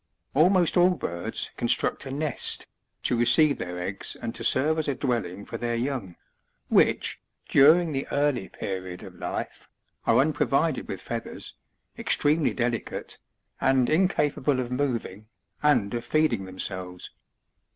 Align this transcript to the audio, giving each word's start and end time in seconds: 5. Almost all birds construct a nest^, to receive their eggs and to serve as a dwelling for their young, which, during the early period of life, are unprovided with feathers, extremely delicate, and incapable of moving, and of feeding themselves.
5. 0.33 0.41
Almost 0.45 0.77
all 0.77 0.89
birds 0.95 1.51
construct 1.57 2.07
a 2.07 2.09
nest^, 2.09 2.65
to 3.03 3.15
receive 3.15 3.59
their 3.59 3.77
eggs 3.77 4.17
and 4.19 4.33
to 4.33 4.43
serve 4.43 4.79
as 4.79 4.87
a 4.87 4.95
dwelling 4.95 5.45
for 5.45 5.57
their 5.59 5.75
young, 5.75 6.15
which, 6.69 7.19
during 7.49 7.91
the 7.91 8.07
early 8.11 8.49
period 8.49 9.03
of 9.03 9.13
life, 9.13 9.69
are 10.07 10.17
unprovided 10.17 10.87
with 10.87 10.99
feathers, 11.01 11.53
extremely 11.99 12.51
delicate, 12.51 13.19
and 13.59 13.91
incapable 13.91 14.59
of 14.59 14.71
moving, 14.71 15.27
and 15.61 15.93
of 15.93 16.03
feeding 16.03 16.45
themselves. 16.45 17.11